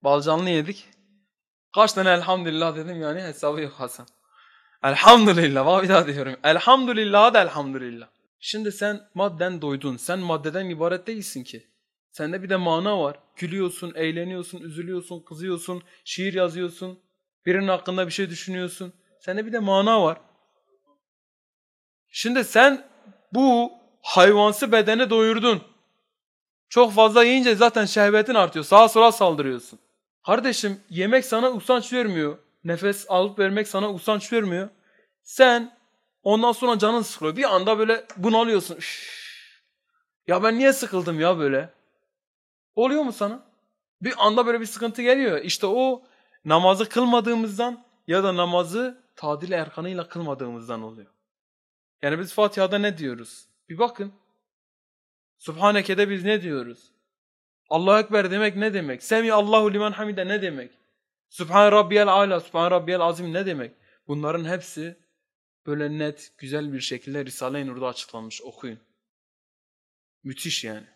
Balcanlı 0.02 0.50
yedik. 0.50 0.86
Kaç 1.74 1.92
tane 1.92 2.10
elhamdülillah 2.10 2.76
dedim 2.76 3.02
yani 3.02 3.22
hesabı 3.22 3.60
yok 3.60 3.72
Hasan. 3.72 4.06
Elhamdülillah. 4.82 5.66
Bak 5.66 5.82
bir 5.82 5.88
daha 5.88 6.06
diyorum. 6.06 6.36
Elhamdülillah 6.44 7.34
da 7.34 7.42
elhamdülillah. 7.42 8.08
Şimdi 8.40 8.72
sen 8.72 9.00
madden 9.14 9.62
doydun. 9.62 9.96
Sen 9.96 10.18
maddeden 10.18 10.70
ibaret 10.70 11.06
değilsin 11.06 11.44
ki. 11.44 11.66
Sende 12.10 12.42
bir 12.42 12.50
de 12.50 12.56
mana 12.56 13.00
var. 13.00 13.18
Gülüyorsun, 13.36 13.92
eğleniyorsun, 13.94 14.60
üzülüyorsun, 14.60 15.20
kızıyorsun, 15.20 15.82
şiir 16.04 16.34
yazıyorsun. 16.34 16.98
Birinin 17.46 17.68
hakkında 17.68 18.06
bir 18.06 18.12
şey 18.12 18.30
düşünüyorsun. 18.30 18.92
Sende 19.20 19.46
bir 19.46 19.52
de 19.52 19.58
mana 19.58 20.02
var. 20.02 20.20
Şimdi 22.08 22.44
sen 22.44 22.88
bu 23.32 23.72
hayvansı 24.02 24.72
bedeni 24.72 25.10
doyurdun. 25.10 25.62
Çok 26.68 26.92
fazla 26.92 27.24
yiyince 27.24 27.54
zaten 27.54 27.84
şehvetin 27.84 28.34
artıyor. 28.34 28.64
Sağa 28.64 28.88
sola 28.88 29.12
saldırıyorsun. 29.12 29.78
Kardeşim 30.26 30.80
yemek 30.90 31.24
sana 31.24 31.50
usanç 31.50 31.92
vermiyor. 31.92 32.38
Nefes 32.64 33.06
alıp 33.08 33.38
vermek 33.38 33.68
sana 33.68 33.92
usanç 33.92 34.32
vermiyor. 34.32 34.68
Sen 35.22 35.78
ondan 36.22 36.52
sonra 36.52 36.78
canın 36.78 37.02
sıkılıyor. 37.02 37.36
Bir 37.36 37.54
anda 37.54 37.78
böyle 37.78 38.04
bunalıyorsun. 38.16 38.76
Üff. 38.76 39.18
Ya 40.26 40.42
ben 40.42 40.58
niye 40.58 40.72
sıkıldım 40.72 41.20
ya 41.20 41.38
böyle? 41.38 41.70
Oluyor 42.74 43.02
mu 43.02 43.12
sana? 43.12 43.42
Bir 44.02 44.14
anda 44.26 44.46
böyle 44.46 44.60
bir 44.60 44.66
sıkıntı 44.66 45.02
geliyor. 45.02 45.38
İşte 45.38 45.66
o 45.66 46.02
namazı 46.44 46.88
kılmadığımızdan 46.88 47.84
ya 48.06 48.24
da 48.24 48.36
namazı 48.36 49.02
tadil 49.16 49.52
erkanıyla 49.52 50.08
kılmadığımızdan 50.08 50.82
oluyor. 50.82 51.10
Yani 52.02 52.18
biz 52.18 52.32
Fatiha'da 52.32 52.78
ne 52.78 52.98
diyoruz? 52.98 53.48
Bir 53.68 53.78
bakın. 53.78 54.12
Subhaneke'de 55.38 56.10
biz 56.10 56.24
ne 56.24 56.42
diyoruz? 56.42 56.92
Allahu 57.70 57.98
Ekber 57.98 58.30
demek 58.30 58.56
ne 58.56 58.74
demek? 58.74 59.02
Semi 59.02 59.32
Allahu 59.32 59.72
limen 59.72 59.92
hamide 59.92 60.28
ne 60.28 60.42
demek? 60.42 60.77
Subhan 61.28 61.72
Rabbiyel 61.72 62.08
Ala, 62.08 62.40
Subhan 62.40 62.70
Rabbiyel 62.70 63.00
Azim 63.00 63.32
ne 63.32 63.46
demek? 63.46 63.72
Bunların 64.08 64.44
hepsi 64.44 64.98
böyle 65.66 65.98
net, 65.98 66.32
güzel 66.38 66.72
bir 66.72 66.80
şekilde 66.80 67.24
Risale-i 67.24 67.66
Nur'da 67.66 67.86
açıklanmış. 67.86 68.42
Okuyun. 68.42 68.80
Müthiş 70.24 70.64
yani. 70.64 70.86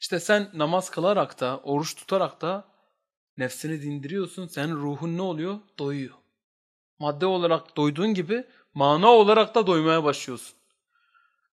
İşte 0.00 0.20
sen 0.20 0.50
namaz 0.54 0.90
kılarak 0.90 1.40
da, 1.40 1.58
oruç 1.58 1.94
tutarak 1.94 2.40
da 2.40 2.68
nefsini 3.36 3.82
dindiriyorsun. 3.82 4.46
Senin 4.46 4.74
ruhun 4.74 5.16
ne 5.16 5.22
oluyor? 5.22 5.58
Doyuyor. 5.78 6.14
Madde 6.98 7.26
olarak 7.26 7.76
doyduğun 7.76 8.14
gibi 8.14 8.44
mana 8.74 9.08
olarak 9.08 9.54
da 9.54 9.66
doymaya 9.66 10.04
başlıyorsun. 10.04 10.56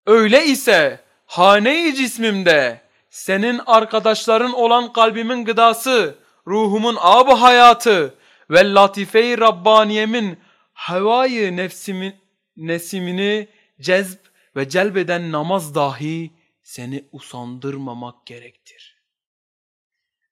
Öyle 0.05 0.45
ise 0.45 1.03
hane-i 1.25 1.95
cismimde 1.95 2.81
senin 3.09 3.61
arkadaşların 3.65 4.53
olan 4.53 4.93
kalbimin 4.93 5.45
gıdası, 5.45 6.22
ruhumun 6.47 6.97
ab 7.00 7.31
hayatı 7.33 8.15
ve 8.50 8.73
latife-i 8.73 9.38
Rabbaniyemin 9.38 10.39
havayı 10.73 11.57
nefsimin, 11.57 12.15
nesimini 12.57 13.47
cezb 13.81 14.19
ve 14.55 14.69
celbeden 14.69 15.31
namaz 15.31 15.75
dahi 15.75 16.31
seni 16.62 17.05
usandırmamak 17.12 18.25
gerektir. 18.25 19.03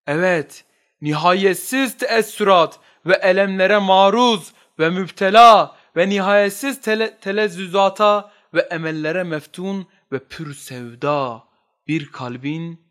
Evet, 0.08 0.66
nihayetsiz 1.02 1.98
teessürat 1.98 2.80
ve 3.06 3.14
elemlere 3.14 3.78
maruz 3.78 4.54
ve 4.80 4.90
müptela 4.90 5.76
ve 5.96 6.10
nihayetsiz 6.10 6.82
tele, 6.82 7.18
telezzüzata 7.18 8.32
ve 8.54 8.62
emellere 8.62 9.24
meftun 9.24 9.88
ve 10.12 10.20
pür 10.20 10.54
sevda 10.54 11.44
bir 11.88 12.12
kalbin 12.12 12.88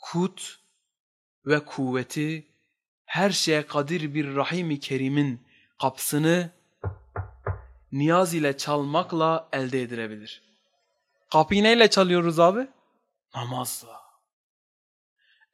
kut 0.00 0.58
ve 1.46 1.64
kuvveti 1.64 2.53
her 3.14 3.30
şeye 3.30 3.66
kadir 3.66 4.14
bir 4.14 4.36
rahimi 4.36 4.80
kerimin 4.80 5.46
kapsını 5.80 6.50
niyaz 7.92 8.34
ile 8.34 8.56
çalmakla 8.56 9.48
elde 9.52 9.82
edilebilir. 9.82 10.42
Kapıyı 11.32 11.62
neyle 11.62 11.90
çalıyoruz 11.90 12.40
abi? 12.40 12.66
Namazla. 13.34 14.00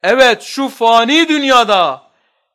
Evet 0.03 0.41
şu 0.41 0.69
fani 0.69 1.29
dünyada 1.29 2.03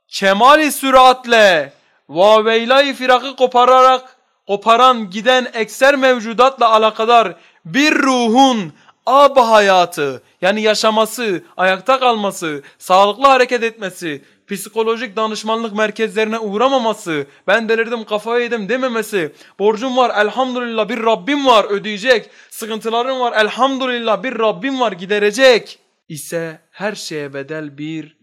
kemali 0.08 0.72
süratle 0.72 1.72
vaveylayı 2.08 2.94
firakı 2.94 3.36
kopararak 3.36 4.16
koparan 4.46 5.10
giden 5.10 5.50
ekser 5.54 5.96
mevcudatla 5.96 6.70
alakadar 6.70 7.36
bir 7.64 7.94
ruhun 7.94 8.72
ab 9.06 9.40
hayatı 9.40 10.22
yani 10.42 10.62
yaşaması, 10.62 11.44
ayakta 11.56 12.00
kalması, 12.00 12.62
sağlıklı 12.78 13.26
hareket 13.26 13.62
etmesi, 13.62 14.24
psikolojik 14.48 15.16
danışmanlık 15.16 15.76
merkezlerine 15.76 16.38
uğramaması, 16.38 17.26
ben 17.46 17.68
delirdim 17.68 18.04
kafayı 18.04 18.44
yedim 18.44 18.68
dememesi, 18.68 19.32
borcum 19.58 19.96
var 19.96 20.22
elhamdülillah 20.22 20.88
bir 20.88 21.02
Rabbim 21.02 21.46
var 21.46 21.64
ödeyecek, 21.64 22.30
sıkıntılarım 22.50 23.20
var 23.20 23.40
elhamdülillah 23.40 24.22
bir 24.22 24.38
Rabbim 24.38 24.80
var 24.80 24.92
giderecek 24.92 25.78
ise 26.08 26.60
her 26.70 26.94
şeye 26.94 27.34
bedel 27.34 27.78
bir 27.78 28.16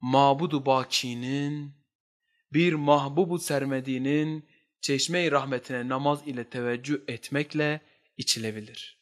mabudu 0.00 0.66
bakinin, 0.66 1.72
bir 2.52 2.72
mahbubu 2.72 3.38
sermediğinin 3.38 4.48
çeşme-i 4.80 5.30
rahmetine 5.30 5.88
namaz 5.88 6.18
ile 6.26 6.44
teveccüh 6.44 6.98
etmekle 7.08 7.80
içilebilir. 8.16 9.00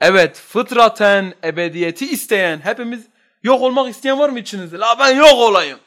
Evet 0.00 0.36
fıtraten 0.36 1.34
ebediyeti 1.44 2.06
isteyen 2.06 2.58
hepimiz 2.58 3.06
yok 3.42 3.62
olmak 3.62 3.90
isteyen 3.90 4.18
var 4.18 4.28
mı 4.28 4.38
içinizde? 4.38 4.78
La 4.78 4.98
ben 4.98 5.16
yok 5.16 5.34
olayım. 5.34 5.78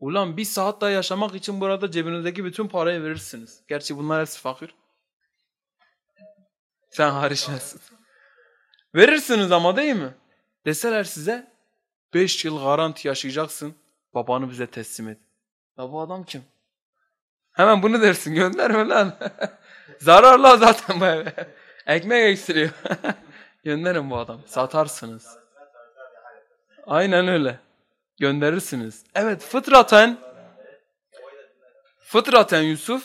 Ulan 0.00 0.36
bir 0.36 0.44
saat 0.44 0.80
daha 0.80 0.90
yaşamak 0.90 1.34
için 1.34 1.60
burada 1.60 1.90
cebinizdeki 1.90 2.44
bütün 2.44 2.68
parayı 2.68 3.02
verirsiniz. 3.02 3.62
Gerçi 3.68 3.96
bunlar 3.96 4.20
hepsi 4.20 4.40
fakir. 4.40 4.74
Sen 6.90 7.10
hariç 7.10 7.48
Verirsiniz 8.94 9.52
ama 9.52 9.76
değil 9.76 9.94
mi? 9.94 10.14
Deseler 10.66 11.04
size 11.04 11.52
5 12.14 12.44
yıl 12.44 12.64
garanti 12.64 13.08
yaşayacaksın. 13.08 13.74
Babanı 14.14 14.50
bize 14.50 14.66
teslim 14.66 15.08
et. 15.08 15.18
Ya 15.78 15.92
bu 15.92 16.00
adam 16.00 16.24
kim? 16.24 16.44
Hemen 17.52 17.82
bunu 17.82 18.02
dersin 18.02 18.34
gönderme 18.34 18.88
lan. 18.88 19.18
Zararlı 20.00 20.58
zaten 20.58 21.00
bu 21.00 21.04
eve. 21.06 21.34
Ekmek 21.86 22.24
ekstiriyor. 22.24 22.70
Gönderin 23.64 24.10
bu 24.10 24.18
adam. 24.18 24.40
Satarsınız. 24.46 25.41
Aynen 26.86 27.28
öyle. 27.28 27.58
Gönderirsiniz. 28.20 29.04
Evet 29.14 29.42
fıtraten 29.42 30.18
fıtraten 32.00 32.62
Yusuf 32.62 33.04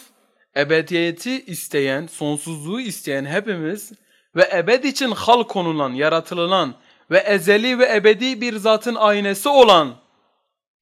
ebediyeti 0.57 1.45
isteyen, 1.45 2.07
sonsuzluğu 2.07 2.81
isteyen 2.81 3.25
hepimiz 3.25 3.91
ve 4.35 4.49
ebed 4.53 4.83
için 4.83 5.11
hal 5.11 5.43
konulan, 5.43 5.93
yaratılan 5.93 6.75
ve 7.11 7.17
ezeli 7.17 7.79
ve 7.79 7.95
ebedi 7.95 8.41
bir 8.41 8.55
zatın 8.55 8.95
aynesi 8.95 9.49
olan 9.49 9.95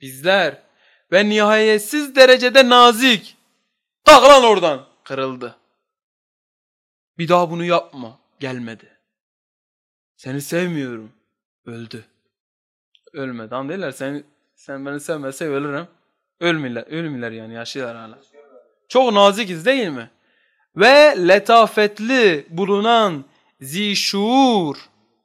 bizler 0.02 0.62
ve 1.12 1.30
nihayetsiz 1.30 2.16
derecede 2.16 2.70
nazik. 2.70 3.38
Tak 4.04 4.24
lan 4.24 4.44
oradan. 4.44 4.86
Kırıldı. 5.04 5.56
Bir 7.18 7.28
daha 7.28 7.52
bunu 7.52 7.64
yapma. 7.64 8.20
Gelmedi. 8.40 8.98
Seni 10.18 10.42
sevmiyorum. 10.42 11.12
Öldü. 11.66 12.06
Ölmedi. 13.16 13.56
Anlayırlar 13.56 13.92
sen, 13.92 14.24
sen 14.56 14.86
beni 14.86 15.00
sevmezse 15.00 15.48
ölürüm. 15.48 15.88
Ölmüyorlar, 16.40 16.84
ölmüyorlar 16.84 17.32
yani 17.32 17.54
yaşıyorlar 17.54 17.96
hala. 17.98 18.20
Çok 18.90 19.14
nazikiz 19.14 19.66
değil 19.66 19.88
mi? 19.88 20.10
Ve 20.76 21.28
letafetli 21.28 22.46
bulunan 22.50 23.26
zişuur, 23.62 24.78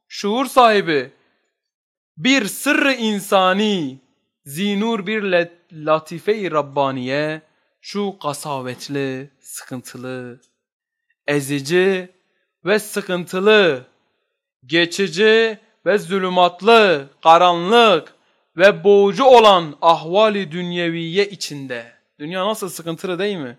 şuur 0.08 0.46
sahibi 0.46 1.12
bir 2.16 2.44
sırrı 2.44 2.92
insani, 2.92 3.98
zinur 4.44 5.06
bir 5.06 5.48
latife-i 5.72 6.50
Rabbaniye, 6.50 7.42
şu 7.80 8.18
kasavetli, 8.18 9.30
sıkıntılı, 9.40 10.40
ezici 11.26 12.08
ve 12.64 12.78
sıkıntılı, 12.78 13.84
geçici 14.66 15.58
ve 15.86 15.98
zulümatlı, 15.98 17.08
karanlık 17.22 18.14
ve 18.56 18.84
boğucu 18.84 19.24
olan 19.24 19.76
ahvali 19.82 20.52
dünyeviye 20.52 21.28
içinde. 21.28 21.92
Dünya 22.18 22.46
nasıl 22.46 22.68
sıkıntılı 22.68 23.18
değil 23.18 23.36
mi? 23.36 23.58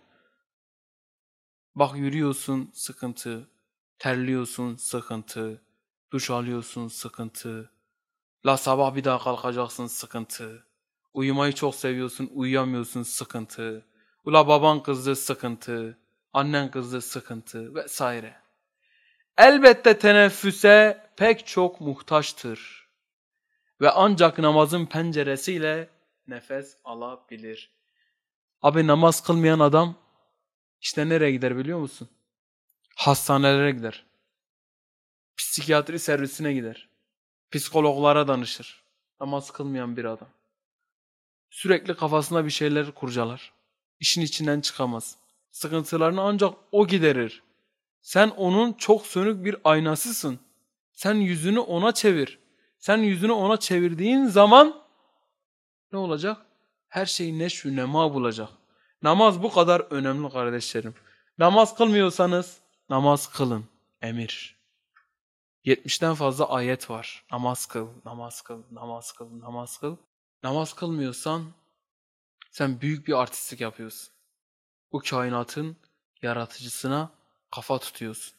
Bak 1.76 1.98
yürüyorsun 1.98 2.72
sıkıntı, 2.74 3.48
terliyorsun 4.00 4.76
sıkıntı, 4.76 5.62
duş 6.12 6.30
alıyorsun 6.30 6.88
sıkıntı. 6.88 7.72
La 8.46 8.58
sabah 8.58 8.96
bir 8.96 9.04
daha 9.04 9.20
kalkacaksın 9.24 9.88
sıkıntı. 9.88 10.64
Uyumayı 11.14 11.54
çok 11.54 11.76
seviyorsun, 11.76 12.30
uyuyamıyorsun 12.34 13.04
sıkıntı. 13.04 13.86
Ula 14.26 14.48
baban 14.48 14.84
kızdı 14.84 15.16
sıkıntı, 15.16 15.98
annen 16.34 16.72
kızdı 16.72 17.02
sıkıntı 17.02 17.76
vesaire. 17.76 18.41
Elbette 19.38 20.00
teneffüse 20.00 21.06
pek 21.16 21.48
çok 21.48 21.82
muhtaçtır 21.82 22.88
ve 23.82 23.90
ancak 23.92 24.40
namazın 24.40 24.86
penceresiyle 24.86 25.90
nefes 26.28 26.78
alabilir. 26.84 27.72
Abi 28.62 28.88
namaz 28.88 29.24
kılmayan 29.24 29.60
adam 29.60 29.96
işte 30.82 31.10
nereye 31.10 31.32
gider 31.32 31.58
biliyor 31.58 31.80
musun? 31.80 32.10
Hastanelere 32.96 33.72
gider. 33.72 34.06
Psikiyatri 35.38 36.00
servisine 36.00 36.54
gider. 36.54 36.90
Psikologlara 37.52 38.28
danışır. 38.28 38.84
Namaz 39.20 39.52
kılmayan 39.52 39.98
bir 39.98 40.06
adam. 40.06 40.30
Sürekli 41.50 41.96
kafasında 41.96 42.46
bir 42.46 42.50
şeyler 42.50 42.92
kurcalar. 42.92 43.54
İşin 44.00 44.22
içinden 44.22 44.62
çıkamaz. 44.62 45.18
Sıkıntılarını 45.52 46.22
ancak 46.22 46.54
o 46.72 46.88
giderir. 46.88 47.44
Sen 48.02 48.30
onun 48.30 48.74
çok 48.74 49.06
sönük 49.08 49.46
bir 49.46 49.56
aynasısın. 49.64 50.40
Sen 50.94 51.16
yüzünü 51.16 51.60
ona 51.60 51.92
çevir. 51.92 52.40
Sen 52.78 52.98
yüzünü 52.98 53.32
ona 53.32 53.58
çevirdiğin 53.58 54.26
zaman 54.26 54.84
ne 55.92 55.98
olacak? 55.98 56.46
Her 56.88 57.06
şey 57.06 57.40
neşvü 57.40 57.76
nema 57.76 58.14
bulacak. 58.14 58.50
Namaz 59.02 59.44
bu 59.44 59.52
kadar 59.54 59.80
önemli 59.80 60.30
kardeşlerim. 60.30 60.96
Namaz 61.38 61.76
kılmıyorsanız 61.76 62.60
namaz 62.90 63.28
kılın. 63.28 63.66
Emir. 64.02 64.62
70'ten 65.66 66.14
fazla 66.14 66.50
ayet 66.50 66.90
var. 66.90 67.26
Namaz 67.32 67.66
kıl, 67.66 67.88
namaz 68.06 68.42
kıl, 68.42 68.64
namaz 68.72 69.12
kıl, 69.12 69.40
namaz 69.40 69.78
kıl. 69.78 69.98
Namaz 70.44 70.74
kılmıyorsan 70.74 71.46
sen 72.52 72.82
büyük 72.82 73.08
bir 73.08 73.22
artistlik 73.22 73.62
yapıyorsun. 73.62 74.14
Bu 74.92 75.00
kainatın 75.00 75.78
yaratıcısına 76.22 77.10
kafa 77.56 77.80
tutuyorsun. 77.80 78.34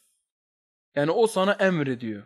Yani 0.95 1.11
o 1.11 1.27
sana 1.27 1.53
emrediyor. 1.53 2.23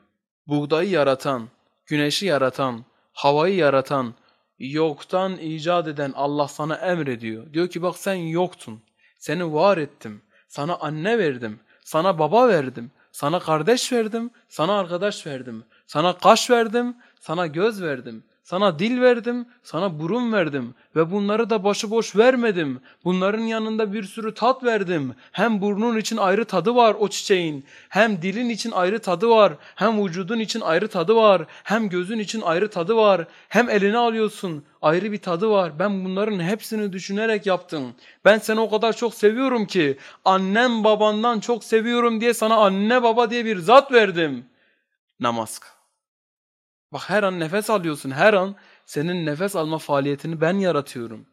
Buğdayı 0.48 0.90
yaratan, 0.90 1.50
güneşi 1.86 2.26
yaratan, 2.26 2.86
havayı 3.14 3.56
yaratan, 3.56 4.14
yoktan 4.60 5.38
icat 5.38 5.88
eden 5.88 6.14
Allah 6.16 6.48
sana 6.48 6.76
emrediyor. 6.76 7.54
Diyor 7.54 7.68
ki 7.68 7.82
bak 7.82 7.98
sen 7.98 8.16
yoktun. 8.16 8.82
Seni 9.20 9.54
var 9.54 9.78
ettim. 9.78 10.22
Sana 10.48 10.76
anne 10.76 11.18
verdim. 11.18 11.60
Sana 11.84 12.20
baba 12.20 12.48
verdim. 12.48 12.92
Sana 13.12 13.40
kardeş 13.40 13.92
verdim. 13.92 14.32
Sana 14.50 14.80
arkadaş 14.80 15.28
verdim. 15.28 15.66
Sana 15.88 16.18
kaş 16.18 16.50
verdim. 16.50 16.98
Sana 17.20 17.48
göz 17.48 17.82
verdim. 17.82 18.24
Sana 18.48 18.80
dil 18.80 19.02
verdim, 19.02 19.46
sana 19.64 20.00
burun 20.00 20.34
verdim 20.34 20.76
ve 20.96 21.12
bunları 21.12 21.50
da 21.50 21.64
başıboş 21.64 22.16
vermedim. 22.16 22.82
Bunların 23.04 23.42
yanında 23.42 23.94
bir 23.94 24.04
sürü 24.04 24.34
tat 24.34 24.64
verdim. 24.64 25.16
Hem 25.32 25.62
burnun 25.62 25.98
için 25.98 26.18
ayrı 26.18 26.46
tadı 26.46 26.76
var 26.76 26.96
o 27.00 27.08
çiçeğin, 27.08 27.66
hem 27.90 28.22
dilin 28.22 28.50
için 28.50 28.72
ayrı 28.72 29.00
tadı 29.00 29.30
var, 29.30 29.54
hem 29.76 30.06
vücudun 30.06 30.40
için 30.40 30.62
ayrı 30.62 30.88
tadı 30.88 31.16
var, 31.16 31.46
hem 31.64 31.90
gözün 31.90 32.20
için 32.20 32.42
ayrı 32.42 32.70
tadı 32.70 32.96
var, 32.96 33.28
hem 33.50 33.70
eline 33.70 33.98
alıyorsun 33.98 34.64
ayrı 34.82 35.12
bir 35.12 35.22
tadı 35.22 35.50
var. 35.50 35.80
Ben 35.80 36.06
bunların 36.06 36.40
hepsini 36.40 36.94
düşünerek 36.94 37.46
yaptım. 37.46 37.96
Ben 38.26 38.38
seni 38.38 38.60
o 38.60 38.70
kadar 38.70 38.94
çok 38.94 39.14
seviyorum 39.14 39.66
ki 39.66 39.98
annem 40.26 40.84
babandan 40.84 41.40
çok 41.40 41.64
seviyorum 41.64 42.22
diye 42.22 42.34
sana 42.34 42.56
anne 42.56 43.04
baba 43.04 43.30
diye 43.30 43.46
bir 43.46 43.58
zat 43.58 43.92
verdim. 43.92 44.46
Namaz 45.20 45.60
kıl. 45.60 45.77
Bak 46.94 47.10
her 47.10 47.24
an 47.24 47.40
nefes 47.40 47.70
alıyorsun. 47.70 48.12
Her 48.12 48.34
an 48.34 48.56
senin 48.86 49.26
nefes 49.26 49.56
alma 49.56 49.78
faaliyetini 49.78 50.42
ben 50.42 50.54
yaratıyorum. 50.54 51.26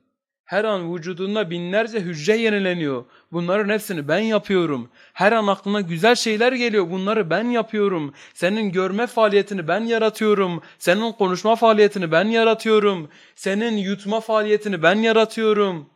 Her 0.45 0.65
an 0.65 0.95
vücudunda 0.95 1.51
binlerce 1.51 2.01
hücre 2.01 2.37
yenileniyor. 2.37 3.05
Bunların 3.33 3.73
hepsini 3.73 4.09
ben 4.09 4.19
yapıyorum. 4.19 4.91
Her 5.13 5.33
an 5.33 5.47
aklına 5.47 5.81
güzel 5.81 6.15
şeyler 6.15 6.53
geliyor. 6.53 6.91
Bunları 6.91 7.31
ben 7.31 7.45
yapıyorum. 7.45 8.15
Senin 8.35 8.73
görme 8.73 9.07
faaliyetini 9.07 9.69
ben 9.69 9.81
yaratıyorum. 9.81 10.63
Senin 10.79 11.13
konuşma 11.13 11.57
faaliyetini 11.57 12.13
ben 12.13 12.25
yaratıyorum. 12.25 13.09
Senin 13.35 13.77
yutma 13.77 14.21
faaliyetini 14.21 14.83
ben 14.83 14.95
yaratıyorum. 14.97 15.87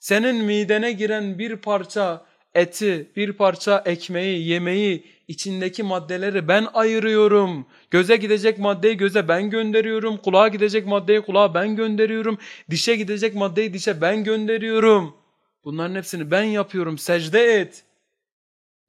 Senin 0.00 0.44
midene 0.44 0.92
giren 0.92 1.38
bir 1.38 1.56
parça 1.56 2.22
eti, 2.60 3.10
bir 3.16 3.32
parça 3.32 3.82
ekmeği, 3.86 4.48
yemeği, 4.48 5.04
içindeki 5.28 5.82
maddeleri 5.82 6.48
ben 6.48 6.66
ayırıyorum. 6.74 7.66
Göze 7.90 8.16
gidecek 8.16 8.58
maddeyi 8.58 8.96
göze 8.96 9.28
ben 9.28 9.50
gönderiyorum. 9.50 10.16
Kulağa 10.16 10.48
gidecek 10.48 10.86
maddeyi 10.86 11.20
kulağa 11.20 11.54
ben 11.54 11.76
gönderiyorum. 11.76 12.38
Dişe 12.70 12.96
gidecek 12.96 13.34
maddeyi 13.34 13.74
dişe 13.74 14.00
ben 14.00 14.24
gönderiyorum. 14.24 15.16
Bunların 15.64 15.94
hepsini 15.94 16.30
ben 16.30 16.42
yapıyorum. 16.42 16.98
Secde 16.98 17.60
et. 17.60 17.84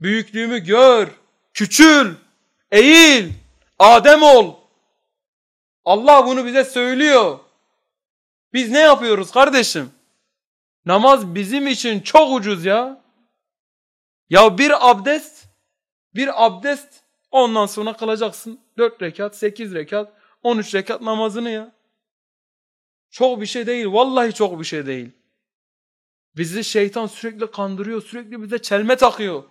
Büyüklüğümü 0.02 0.60
gör. 0.60 1.08
Küçül. 1.54 2.14
Eğil. 2.72 3.32
Adem 3.80 4.24
ol. 4.24 4.54
Allah 5.86 6.26
bunu 6.26 6.46
bize 6.46 6.64
söylüyor. 6.64 7.40
Biz 8.54 8.72
ne 8.72 8.80
yapıyoruz 8.80 9.32
kardeşim? 9.32 9.90
Namaz 10.86 11.36
bizim 11.36 11.68
için 11.68 12.00
çok 12.00 12.34
ucuz 12.34 12.66
ya. 12.66 13.02
Ya 14.30 14.58
bir 14.58 14.90
abdest, 14.90 15.46
bir 16.16 16.46
abdest 16.46 17.04
ondan 17.32 17.66
sonra 17.66 17.94
kılacaksın 17.94 18.60
4 18.78 19.02
rekat, 19.02 19.38
8 19.38 19.74
rekat, 19.76 20.14
13 20.44 20.76
rekat 20.76 21.02
namazını 21.02 21.50
ya. 21.50 21.72
Çok 23.12 23.42
bir 23.42 23.46
şey 23.46 23.68
değil, 23.68 23.86
vallahi 23.88 24.34
çok 24.34 24.60
bir 24.60 24.66
şey 24.66 24.86
değil. 24.86 25.12
Bizi 26.36 26.64
şeytan 26.64 27.08
sürekli 27.08 27.52
kandırıyor, 27.52 28.02
sürekli 28.02 28.42
bize 28.42 28.62
çelme 28.62 28.96
takıyor. 28.96 29.44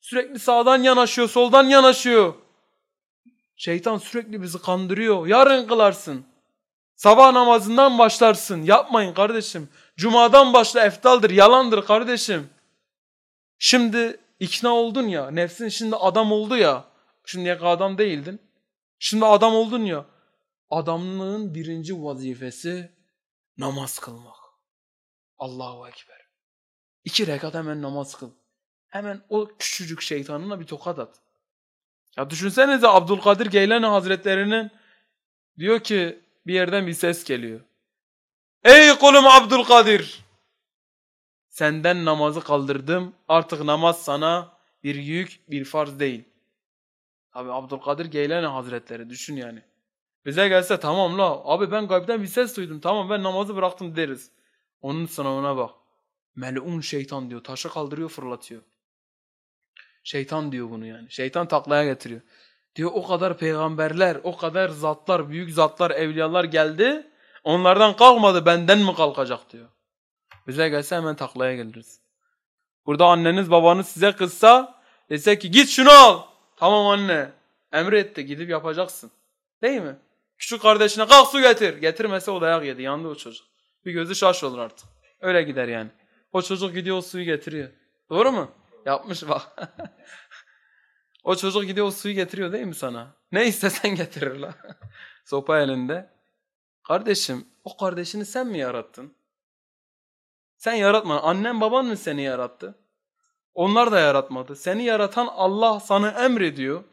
Sürekli 0.00 0.38
sağdan 0.38 0.82
yanaşıyor, 0.82 1.28
soldan 1.28 1.64
yanaşıyor. 1.64 2.34
Şeytan 3.56 3.98
sürekli 3.98 4.42
bizi 4.42 4.62
kandırıyor. 4.62 5.26
Yarın 5.26 5.66
kılarsın. 5.66 6.24
Sabah 6.96 7.32
namazından 7.32 7.98
başlarsın. 7.98 8.62
Yapmayın 8.62 9.14
kardeşim. 9.14 9.68
Cumadan 9.96 10.52
başla 10.52 10.84
eftaldır, 10.84 11.30
yalandır 11.30 11.84
kardeşim. 11.84 12.50
Şimdi 13.58 14.20
ikna 14.40 14.74
oldun 14.74 15.08
ya, 15.08 15.30
nefsin 15.30 15.68
şimdi 15.68 15.96
adam 15.96 16.32
oldu 16.32 16.56
ya. 16.56 16.84
Şimdiye 17.26 17.58
kadar 17.58 17.70
adam 17.70 17.98
değildin. 17.98 18.40
Şimdi 18.98 19.24
adam 19.24 19.54
oldun 19.54 19.84
ya. 19.84 20.06
Adamlığın 20.70 21.54
birinci 21.54 22.02
vazifesi 22.02 22.92
namaz 23.58 23.98
kılmak. 23.98 24.36
Allahu 25.38 25.88
Ekber. 25.88 26.16
İki 27.04 27.26
rekat 27.26 27.54
hemen 27.54 27.82
namaz 27.82 28.14
kıl. 28.14 28.30
Hemen 28.88 29.22
o 29.28 29.48
küçücük 29.58 30.02
şeytanına 30.02 30.60
bir 30.60 30.66
tokat 30.66 30.98
at. 30.98 31.20
Ya 32.16 32.30
düşünsenize 32.30 32.88
Abdülkadir 32.88 33.46
Geylani 33.46 33.86
Hazretlerinin 33.86 34.70
diyor 35.58 35.80
ki 35.80 36.20
bir 36.46 36.54
yerden 36.54 36.86
bir 36.86 36.94
ses 36.94 37.24
geliyor. 37.24 37.60
Ey 38.64 38.98
kulum 38.98 39.26
Abdülkadir! 39.26 40.25
Senden 41.56 42.04
namazı 42.04 42.40
kaldırdım. 42.40 43.14
Artık 43.28 43.64
namaz 43.64 44.04
sana 44.04 44.52
bir 44.84 44.94
yük, 44.94 45.40
bir 45.50 45.64
farz 45.64 46.00
değil. 46.00 46.24
Abi 47.32 47.52
Abdülkadir 47.52 48.04
Geylani 48.04 48.46
Hazretleri 48.46 49.10
düşün 49.10 49.36
yani. 49.36 49.62
Bize 50.26 50.48
gelse 50.48 50.80
tamam 50.80 51.18
la 51.18 51.44
abi 51.44 51.70
ben 51.70 51.88
gaybden 51.88 52.22
bir 52.22 52.26
ses 52.26 52.56
duydum 52.56 52.80
tamam 52.80 53.10
ben 53.10 53.22
namazı 53.22 53.56
bıraktım 53.56 53.96
deriz. 53.96 54.30
Onun 54.82 55.06
sınavına 55.06 55.56
bak. 55.56 55.70
Melun 56.34 56.80
şeytan 56.80 57.30
diyor 57.30 57.44
taşı 57.44 57.68
kaldırıyor 57.68 58.08
fırlatıyor. 58.08 58.62
Şeytan 60.04 60.52
diyor 60.52 60.70
bunu 60.70 60.86
yani. 60.86 61.10
Şeytan 61.10 61.48
taklaya 61.48 61.84
getiriyor. 61.84 62.20
Diyor 62.74 62.90
o 62.94 63.06
kadar 63.06 63.38
peygamberler, 63.38 64.18
o 64.22 64.36
kadar 64.36 64.68
zatlar, 64.68 65.28
büyük 65.30 65.52
zatlar, 65.52 65.90
evliyalar 65.90 66.44
geldi. 66.44 67.06
Onlardan 67.44 67.96
kalkmadı 67.96 68.46
benden 68.46 68.78
mi 68.78 68.94
kalkacak 68.94 69.52
diyor. 69.52 69.68
Bize 70.46 70.68
gelse 70.68 70.96
hemen 70.96 71.16
taklaya 71.16 71.56
geliriz. 71.56 72.00
Burada 72.86 73.06
anneniz 73.06 73.50
babanız 73.50 73.88
size 73.88 74.12
kızsa 74.12 74.82
dese 75.10 75.38
ki 75.38 75.50
git 75.50 75.68
şunu 75.68 75.90
al. 75.90 76.22
Tamam 76.56 76.86
anne. 76.86 77.30
Emretti 77.72 78.26
gidip 78.26 78.50
yapacaksın. 78.50 79.10
Değil 79.62 79.80
mi? 79.80 79.96
Küçük 80.38 80.62
kardeşine 80.62 81.06
kalk 81.06 81.28
su 81.28 81.40
getir. 81.40 81.76
Getirmese 81.76 82.30
o 82.30 82.40
dayak 82.40 82.64
yedi. 82.64 82.82
Yandı 82.82 83.08
o 83.08 83.14
çocuk. 83.14 83.46
Bir 83.84 83.92
gözü 83.92 84.14
şaş 84.14 84.44
olur 84.44 84.58
artık. 84.58 84.88
Öyle 85.20 85.42
gider 85.42 85.68
yani. 85.68 85.90
O 86.32 86.42
çocuk 86.42 86.74
gidiyor 86.74 86.96
o 86.96 87.02
suyu 87.02 87.24
getiriyor. 87.24 87.68
Doğru 88.10 88.32
mu? 88.32 88.50
Yapmış 88.86 89.28
bak. 89.28 89.42
o 91.24 91.36
çocuk 91.36 91.66
gidiyor 91.66 91.86
o 91.86 91.90
suyu 91.90 92.14
getiriyor 92.14 92.52
değil 92.52 92.66
mi 92.66 92.74
sana? 92.74 93.14
Ne 93.32 93.46
istesen 93.46 93.94
getirir 93.94 94.36
la. 94.36 94.54
Sopa 95.24 95.60
elinde. 95.60 96.10
Kardeşim 96.88 97.48
o 97.64 97.76
kardeşini 97.76 98.24
sen 98.24 98.46
mi 98.46 98.58
yarattın? 98.58 99.15
Sen 100.56 100.74
yaratma. 100.74 101.22
Annen 101.22 101.60
baban 101.60 101.86
mı 101.86 101.96
seni 101.96 102.22
yarattı? 102.22 102.78
Onlar 103.54 103.92
da 103.92 104.00
yaratmadı. 104.00 104.56
Seni 104.56 104.84
yaratan 104.84 105.26
Allah 105.26 105.80
sana 105.80 106.24
emrediyor. 106.24 106.84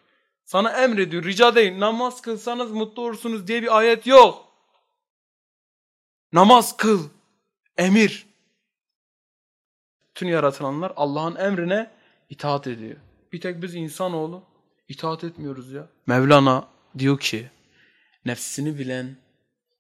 Sana 0.44 0.84
emrediyor. 0.84 1.24
Rica 1.24 1.56
değil. 1.56 1.80
Namaz 1.80 2.22
kılsanız 2.22 2.72
mutlu 2.72 3.02
olursunuz 3.02 3.48
diye 3.48 3.62
bir 3.62 3.78
ayet 3.78 4.08
yok. 4.08 4.48
Namaz 6.34 6.78
kıl. 6.78 7.10
Emir. 7.78 8.28
Bütün 10.10 10.28
yaratılanlar 10.28 10.94
Allah'ın 10.96 11.36
emrine 11.36 11.92
itaat 12.30 12.68
ediyor. 12.68 12.98
Bir 13.32 13.42
tek 13.42 13.62
biz 13.62 13.76
insanoğlu 13.76 14.44
itaat 14.88 15.24
etmiyoruz 15.24 15.72
ya. 15.72 15.88
Mevlana 16.08 16.68
diyor 16.98 17.20
ki 17.20 17.50
nefsini 18.26 18.80
bilen 18.80 19.18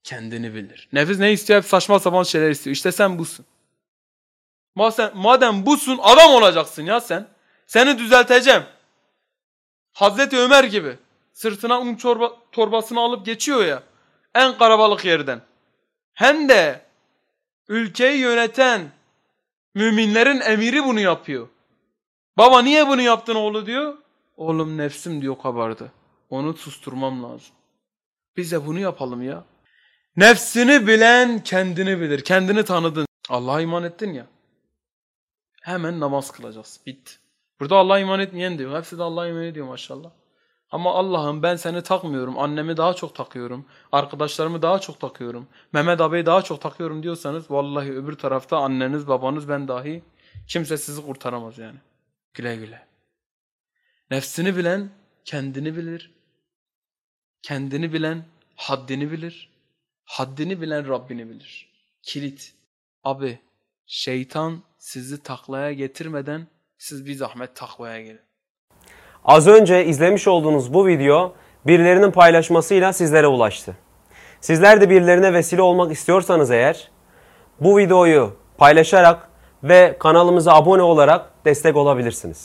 kendini 0.04 0.54
bilir. 0.54 0.89
Nefis 0.93 1.19
ne 1.19 1.32
istiyor? 1.32 1.62
Hep 1.62 1.69
saçma 1.69 2.00
sapan 2.00 2.24
şeyler 2.24 2.50
istiyor. 2.52 2.76
İşte 2.76 2.91
sen 2.91 3.19
busun. 3.19 3.46
Madem, 4.75 5.12
madem 5.15 5.65
busun 5.65 5.99
adam 6.01 6.31
olacaksın 6.31 6.86
ya 6.86 7.01
sen. 7.01 7.27
Seni 7.67 7.97
düzelteceğim. 7.97 8.63
Hazreti 9.93 10.38
Ömer 10.38 10.63
gibi. 10.63 10.97
Sırtına 11.33 11.79
un 11.79 11.95
çorba, 11.95 12.33
torbasını 12.51 12.99
alıp 12.99 13.25
geçiyor 13.25 13.65
ya. 13.65 13.83
En 14.36 14.57
karabalık 14.57 15.05
yerden. 15.05 15.41
Hem 16.13 16.49
de 16.49 16.86
ülkeyi 17.67 18.19
yöneten 18.19 18.91
müminlerin 19.75 20.41
emiri 20.41 20.83
bunu 20.83 20.99
yapıyor. 20.99 21.47
Baba 22.38 22.62
niye 22.62 22.88
bunu 22.88 23.01
yaptın 23.01 23.36
oğlu 23.36 23.65
diyor. 23.65 23.97
Oğlum 24.38 24.77
nefsim 24.77 25.21
diyor 25.21 25.38
kabardı. 25.41 25.91
Onu 26.29 26.53
susturmam 26.53 27.23
lazım. 27.23 27.55
Biz 28.38 28.51
de 28.51 28.65
bunu 28.65 28.79
yapalım 28.79 29.23
ya. 29.23 29.43
Nefsini 30.15 30.88
bilen 30.88 31.43
kendini 31.43 32.01
bilir. 32.01 32.23
Kendini 32.23 32.65
tanıdın. 32.65 33.07
Allah'a 33.29 33.62
iman 33.62 33.83
ettin 33.83 34.13
ya. 34.13 34.25
Hemen 35.63 35.99
namaz 35.99 36.32
kılacağız. 36.32 36.80
Bitti. 36.86 37.12
Burada 37.60 37.76
Allah'a 37.76 37.99
iman 37.99 38.19
etmeyen 38.19 38.58
diyor. 38.58 38.78
Hepsi 38.78 38.97
de 38.97 39.04
Allah'a 39.04 39.28
iman 39.28 39.43
ediyor 39.43 39.67
maşallah. 39.67 40.12
Ama 40.71 40.93
Allah'ım 40.93 41.43
ben 41.43 41.56
seni 41.56 41.84
takmıyorum. 41.84 42.39
Annemi 42.39 42.78
daha 42.78 42.93
çok 42.93 43.15
takıyorum. 43.15 43.65
Arkadaşlarımı 43.91 44.62
daha 44.62 44.80
çok 44.80 44.99
takıyorum. 44.99 45.47
Mehmet 45.73 46.02
abiyi 46.02 46.26
daha 46.26 46.41
çok 46.41 46.62
takıyorum 46.62 47.04
diyorsanız 47.04 47.52
vallahi 47.52 47.91
öbür 47.91 48.13
tarafta 48.13 48.58
anneniz, 48.58 49.08
babanız, 49.08 49.49
ben 49.49 49.67
dahi 49.67 50.04
kimse 50.47 50.78
sizi 50.78 51.06
kurtaramaz 51.06 51.58
yani. 51.58 51.78
Güle 52.34 52.56
güle. 52.56 52.88
Nefsini 54.12 54.58
bilen 54.58 54.89
kendini 55.26 55.78
bilir. 55.78 56.12
Kendini 57.41 57.93
bilen 57.93 58.26
haddini 58.56 59.12
bilir. 59.12 59.49
Haddini 60.06 60.62
bilen 60.62 60.88
Rabbini 60.88 61.30
bilir. 61.30 61.69
Kilit. 62.02 62.54
Abi 63.04 63.39
şeytan 63.88 64.63
sizi 64.78 65.24
taklaya 65.24 65.74
getirmeden 65.74 66.48
siz 66.78 67.06
bir 67.06 67.13
zahmet 67.13 67.56
takvaya 67.56 68.02
gelin. 68.02 68.22
Az 69.26 69.48
önce 69.48 69.86
izlemiş 69.86 70.28
olduğunuz 70.28 70.74
bu 70.74 70.88
video 70.88 71.34
birilerinin 71.67 72.12
paylaşmasıyla 72.12 72.93
sizlere 72.93 73.28
ulaştı. 73.28 73.78
Sizler 74.41 74.82
de 74.82 74.89
birilerine 74.89 75.34
vesile 75.34 75.62
olmak 75.62 75.91
istiyorsanız 75.91 76.52
eğer 76.52 76.91
bu 77.60 77.78
videoyu 77.78 78.36
paylaşarak 78.58 79.30
ve 79.63 79.96
kanalımıza 80.00 80.54
abone 80.54 80.82
olarak 80.82 81.46
destek 81.46 81.76
olabilirsiniz. 81.76 82.38